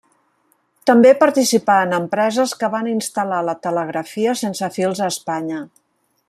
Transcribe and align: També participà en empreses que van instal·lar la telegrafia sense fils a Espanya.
També 0.91 1.11
participà 1.19 1.75
en 1.87 1.93
empreses 1.97 2.55
que 2.63 2.71
van 2.77 2.89
instal·lar 2.95 3.43
la 3.51 3.55
telegrafia 3.67 4.35
sense 4.41 4.75
fils 4.79 5.05
a 5.09 5.13
Espanya. 5.15 5.63